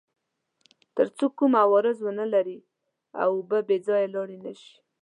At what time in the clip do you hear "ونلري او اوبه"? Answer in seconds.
2.07-3.59